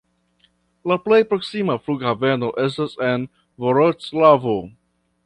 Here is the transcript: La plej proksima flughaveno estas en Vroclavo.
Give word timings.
La 0.91 0.95
plej 1.01 1.19
proksima 1.33 1.75
flughaveno 1.83 2.49
estas 2.63 2.97
en 3.11 3.29
Vroclavo. 3.67 4.57